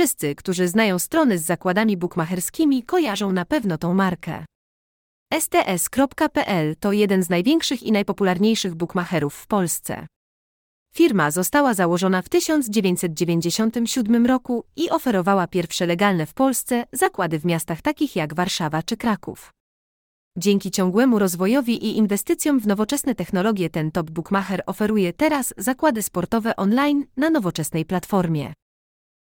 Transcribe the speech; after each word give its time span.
Wszyscy, 0.00 0.34
którzy 0.34 0.68
znają 0.68 0.98
strony 0.98 1.38
z 1.38 1.44
zakładami 1.44 1.96
bukmacherskimi, 1.96 2.82
kojarzą 2.82 3.32
na 3.32 3.44
pewno 3.44 3.78
tą 3.78 3.94
markę. 3.94 4.44
STS.pl 5.32 6.76
to 6.76 6.92
jeden 6.92 7.22
z 7.22 7.30
największych 7.30 7.82
i 7.82 7.92
najpopularniejszych 7.92 8.74
bukmacherów 8.74 9.34
w 9.34 9.46
Polsce. 9.46 10.06
Firma 10.94 11.30
została 11.30 11.74
założona 11.74 12.22
w 12.22 12.28
1997 12.28 14.26
roku 14.26 14.64
i 14.76 14.90
oferowała 14.90 15.46
pierwsze 15.46 15.86
legalne 15.86 16.26
w 16.26 16.34
Polsce 16.34 16.84
zakłady 16.92 17.38
w 17.38 17.44
miastach 17.44 17.82
takich 17.82 18.16
jak 18.16 18.34
Warszawa 18.34 18.82
czy 18.82 18.96
Kraków. 18.96 19.50
Dzięki 20.36 20.70
ciągłemu 20.70 21.18
rozwojowi 21.18 21.84
i 21.86 21.96
inwestycjom 21.96 22.60
w 22.60 22.66
nowoczesne 22.66 23.14
technologie 23.14 23.70
ten 23.70 23.90
top 23.90 24.10
bookmacher 24.10 24.62
oferuje 24.66 25.12
teraz 25.12 25.54
zakłady 25.56 26.02
sportowe 26.02 26.56
online 26.56 27.04
na 27.16 27.30
nowoczesnej 27.30 27.84
platformie. 27.84 28.52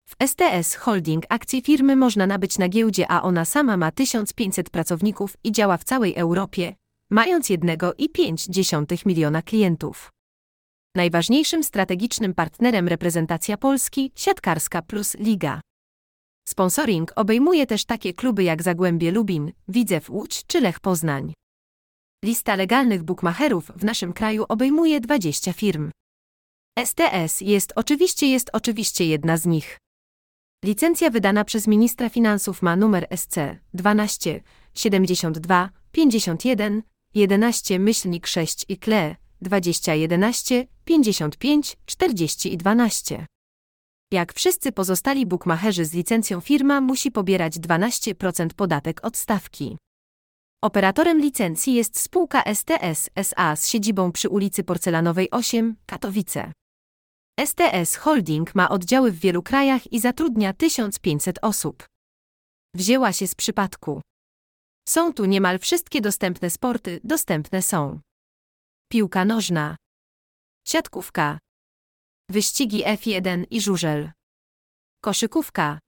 W 0.08 0.26
STS 0.26 0.74
Holding 0.74 1.24
akcje 1.28 1.62
firmy 1.62 1.96
można 1.96 2.26
nabyć 2.26 2.58
na 2.58 2.68
giełdzie, 2.68 3.10
a 3.10 3.22
ona 3.22 3.44
sama 3.44 3.76
ma 3.76 3.90
1500 3.90 4.70
pracowników 4.70 5.36
i 5.44 5.52
działa 5.52 5.76
w 5.76 5.84
całej 5.84 6.14
Europie, 6.14 6.74
mając 7.10 7.46
1,5 7.48 9.06
miliona 9.06 9.42
klientów. 9.42 10.12
Najważniejszym 10.96 11.64
strategicznym 11.64 12.34
partnerem 12.34 12.88
reprezentacja 12.88 13.56
Polski, 13.56 14.12
Siatkarska 14.14 14.82
plus 14.82 15.14
Liga. 15.14 15.60
Sponsoring 16.48 17.12
obejmuje 17.16 17.66
też 17.66 17.84
takie 17.84 18.14
kluby 18.14 18.44
jak 18.44 18.62
Zagłębie 18.62 19.10
Lubin, 19.10 19.52
Widzew 19.68 20.10
Łódź 20.10 20.46
czy 20.46 20.60
Lech 20.60 20.80
Poznań. 20.80 21.32
Lista 22.24 22.56
legalnych 22.56 23.02
bookmacherów 23.02 23.72
w 23.76 23.84
naszym 23.84 24.12
kraju 24.12 24.44
obejmuje 24.48 25.00
20 25.00 25.52
firm. 25.52 25.90
STS 26.84 27.40
jest 27.40 27.72
oczywiście 27.76 28.30
jest 28.30 28.50
oczywiście 28.52 29.06
jedna 29.06 29.36
z 29.36 29.46
nich. 29.46 29.78
Licencja 30.66 31.10
wydana 31.10 31.44
przez 31.44 31.66
ministra 31.66 32.08
finansów 32.08 32.62
ma 32.62 32.76
numer 32.76 33.06
SC 33.16 33.36
12 33.74 34.40
72 34.74 35.70
51 35.92 36.82
11 37.14 37.78
myślnik 37.78 38.26
6 38.26 38.64
i 38.68 38.78
KLE 38.78 39.16
20 39.42 39.94
11 39.94 40.66
55 40.84 41.76
40 41.86 42.52
i 42.52 42.56
12. 42.56 43.26
Jak 44.12 44.32
wszyscy 44.32 44.72
pozostali 44.72 45.26
bukmacherzy 45.26 45.84
z 45.84 45.94
licencją 45.94 46.40
firma 46.40 46.80
musi 46.80 47.10
pobierać 47.10 47.54
12% 47.54 48.48
podatek 48.56 49.04
od 49.04 49.16
stawki. 49.16 49.76
Operatorem 50.62 51.20
licencji 51.20 51.74
jest 51.74 52.00
spółka 52.00 52.42
STS 52.54 53.10
SA 53.14 53.56
z 53.56 53.68
siedzibą 53.68 54.12
przy 54.12 54.28
ulicy 54.28 54.64
Porcelanowej 54.64 55.30
8, 55.30 55.76
Katowice. 55.86 56.52
STS 57.40 57.96
Holding 57.96 58.54
ma 58.54 58.68
oddziały 58.68 59.12
w 59.12 59.18
wielu 59.18 59.42
krajach 59.42 59.92
i 59.92 60.00
zatrudnia 60.00 60.52
1500 60.52 61.38
osób. 61.42 61.86
Wzięła 62.74 63.12
się 63.12 63.26
z 63.26 63.34
przypadku. 63.34 64.00
Są 64.88 65.12
tu 65.12 65.24
niemal 65.24 65.58
wszystkie 65.58 66.00
dostępne 66.00 66.50
sporty, 66.50 67.00
dostępne 67.04 67.62
są. 67.62 68.00
Piłka 68.92 69.24
nożna, 69.24 69.76
siatkówka, 70.68 71.38
wyścigi 72.30 72.84
F1 72.84 73.44
i 73.50 73.60
żużel, 73.60 74.12
koszykówka, 75.04 75.78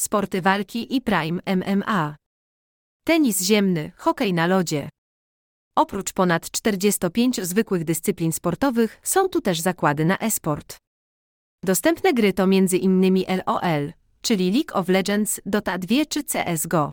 sporty 0.00 0.42
walki 0.42 0.96
i 0.96 1.00
prime 1.00 1.40
MMA, 1.56 2.16
tenis 3.04 3.42
ziemny, 3.42 3.92
hokej 3.96 4.34
na 4.34 4.46
lodzie. 4.46 4.88
Oprócz 5.76 6.12
ponad 6.12 6.50
45 6.50 7.40
zwykłych 7.42 7.84
dyscyplin 7.84 8.32
sportowych 8.32 9.00
są 9.02 9.28
tu 9.28 9.40
też 9.40 9.60
zakłady 9.60 10.04
na 10.04 10.18
e-sport. 10.18 10.76
Dostępne 11.64 12.14
gry 12.14 12.32
to 12.32 12.42
m.in. 12.42 13.16
LOL, 13.46 13.92
czyli 14.20 14.52
League 14.52 14.78
of 14.78 14.88
Legends, 14.88 15.40
Dota 15.46 15.78
2 15.78 15.94
czy 16.08 16.24
CSGO. 16.24 16.92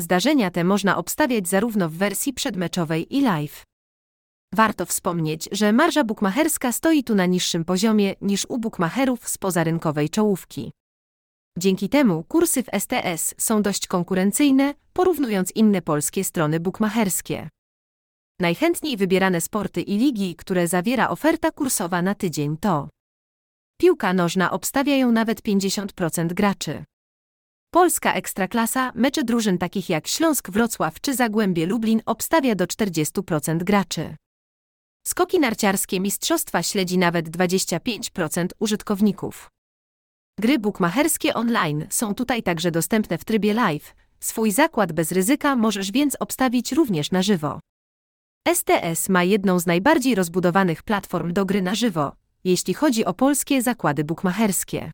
Zdarzenia 0.00 0.50
te 0.50 0.64
można 0.64 0.96
obstawiać 0.96 1.48
zarówno 1.48 1.88
w 1.88 1.92
wersji 1.92 2.32
przedmeczowej 2.32 3.16
i 3.16 3.20
live. 3.20 3.62
Warto 4.54 4.86
wspomnieć, 4.86 5.48
że 5.52 5.72
marża 5.72 6.04
bukmacherska 6.04 6.72
stoi 6.72 7.04
tu 7.04 7.14
na 7.14 7.26
niższym 7.26 7.64
poziomie 7.64 8.14
niż 8.20 8.46
u 8.48 8.58
bukmacherów 8.58 9.28
z 9.28 9.38
pozarynkowej 9.38 10.10
czołówki. 10.10 10.72
Dzięki 11.58 11.88
temu 11.88 12.24
kursy 12.24 12.62
w 12.62 12.66
STS 12.78 13.34
są 13.38 13.62
dość 13.62 13.86
konkurencyjne, 13.86 14.74
porównując 14.92 15.52
inne 15.52 15.82
polskie 15.82 16.24
strony 16.24 16.60
bukmacherskie. 16.60 17.48
Najchętniej 18.40 18.96
wybierane 18.96 19.40
sporty 19.40 19.82
i 19.82 19.98
ligi, 19.98 20.36
które 20.36 20.68
zawiera 20.68 21.08
oferta 21.10 21.50
kursowa 21.50 22.02
na 22.02 22.14
tydzień 22.14 22.56
to 22.56 22.88
Piłka 23.80 24.12
nożna 24.12 24.50
obstawia 24.50 24.96
ją 24.96 25.12
nawet 25.12 25.42
50% 25.42 26.26
graczy. 26.26 26.84
Polska 27.70 28.14
Ekstraklasa, 28.14 28.92
mecze 28.94 29.24
drużyn 29.24 29.58
takich 29.58 29.88
jak 29.88 30.08
Śląsk 30.08 30.50
Wrocław 30.50 31.00
czy 31.00 31.14
Zagłębie 31.14 31.66
Lublin 31.66 32.02
obstawia 32.06 32.54
do 32.54 32.64
40% 32.64 33.56
graczy. 33.64 34.16
Skoki 35.06 35.40
narciarskie 35.40 36.00
mistrzostwa 36.00 36.62
śledzi 36.62 36.98
nawet 36.98 37.28
25% 37.28 38.46
użytkowników. 38.58 39.50
Gry 40.40 40.58
bukmacherskie 40.58 41.34
online 41.34 41.86
są 41.90 42.14
tutaj 42.14 42.42
także 42.42 42.70
dostępne 42.70 43.18
w 43.18 43.24
trybie 43.24 43.54
live. 43.54 43.94
Swój 44.20 44.50
zakład 44.50 44.92
bez 44.92 45.12
ryzyka 45.12 45.56
możesz 45.56 45.92
więc 45.92 46.16
obstawić 46.20 46.72
również 46.72 47.10
na 47.10 47.22
żywo. 47.22 47.60
STS 48.54 49.08
ma 49.08 49.24
jedną 49.24 49.58
z 49.58 49.66
najbardziej 49.66 50.14
rozbudowanych 50.14 50.82
platform 50.82 51.32
do 51.32 51.44
gry 51.44 51.62
na 51.62 51.74
żywo, 51.74 52.12
jeśli 52.44 52.74
chodzi 52.74 53.04
o 53.04 53.14
polskie 53.14 53.62
zakłady 53.62 54.04
bukmacherskie. 54.04 54.90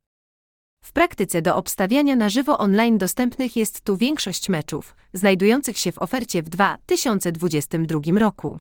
W 0.84 0.93
praktyce 0.93 1.43
do 1.43 1.56
obstawiania 1.56 2.16
na 2.16 2.28
żywo 2.28 2.59
online 2.59 2.99
dostępnych 2.99 3.56
jest 3.56 3.81
tu 3.81 3.97
większość 3.97 4.49
meczów, 4.49 4.97
znajdujących 5.12 5.78
się 5.78 5.93
w 5.93 5.99
ofercie 5.99 6.43
w 6.43 6.49
2022 6.49 8.19
roku. 8.19 8.59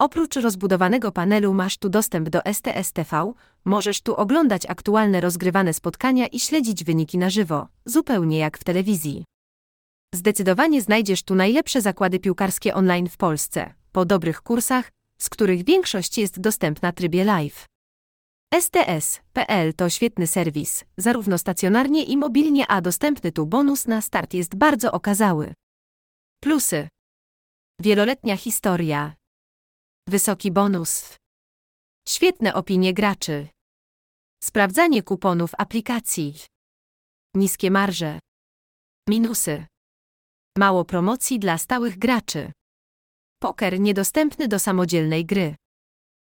Oprócz 0.00 0.36
rozbudowanego 0.36 1.12
panelu 1.12 1.54
masz 1.54 1.78
tu 1.78 1.88
dostęp 1.88 2.28
do 2.28 2.40
STS 2.52 2.92
TV, 2.92 3.32
możesz 3.64 4.02
tu 4.02 4.16
oglądać 4.16 4.66
aktualne 4.66 5.20
rozgrywane 5.20 5.72
spotkania 5.72 6.26
i 6.26 6.40
śledzić 6.40 6.84
wyniki 6.84 7.18
na 7.18 7.30
żywo, 7.30 7.68
zupełnie 7.84 8.38
jak 8.38 8.58
w 8.58 8.64
telewizji. 8.64 9.24
Zdecydowanie 10.14 10.82
znajdziesz 10.82 11.22
tu 11.22 11.34
najlepsze 11.34 11.80
zakłady 11.80 12.18
piłkarskie 12.18 12.74
online 12.74 13.08
w 13.08 13.16
Polsce, 13.16 13.74
po 13.92 14.04
dobrych 14.04 14.42
kursach, 14.42 14.92
z 15.18 15.28
których 15.28 15.64
większość 15.64 16.18
jest 16.18 16.40
dostępna 16.40 16.92
w 16.92 16.94
trybie 16.94 17.24
live. 17.24 17.66
STS.pl 18.54 19.74
to 19.74 19.90
świetny 19.90 20.26
serwis, 20.26 20.84
zarówno 20.96 21.38
stacjonarnie 21.38 22.04
i 22.04 22.16
mobilnie, 22.16 22.66
a 22.66 22.80
dostępny 22.80 23.32
tu 23.32 23.46
bonus 23.46 23.86
na 23.86 24.00
start 24.00 24.34
jest 24.34 24.54
bardzo 24.54 24.92
okazały. 24.92 25.54
Plusy. 26.40 26.88
Wieloletnia 27.80 28.36
historia. 28.36 29.14
Wysoki 30.08 30.50
bonus. 30.50 31.16
Świetne 32.08 32.54
opinie 32.54 32.94
graczy. 32.94 33.48
Sprawdzanie 34.42 35.02
kuponów 35.02 35.50
aplikacji. 35.58 36.34
Niskie 37.34 37.70
marże. 37.70 38.18
Minusy. 39.08 39.66
Mało 40.58 40.84
promocji 40.84 41.38
dla 41.38 41.58
stałych 41.58 41.98
graczy. 41.98 42.52
Poker 43.42 43.80
niedostępny 43.80 44.48
do 44.48 44.58
samodzielnej 44.58 45.26
gry. 45.26 45.54